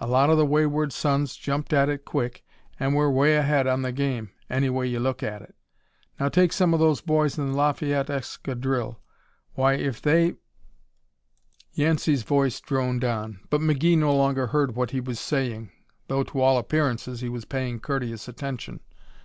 [0.00, 2.44] A lot of the wayward sons jumped at it quick,
[2.80, 5.54] and we're 'way ahead on the game, any way you look at it.
[6.18, 8.98] Now take some of those boys in the Lafayette Escadrille.
[9.54, 10.34] Why, if they"
[11.80, 15.70] Yancey's voice droned on, but McGee no longer heard what he was saying,
[16.08, 18.80] though to all appearances he was paying courteous attention.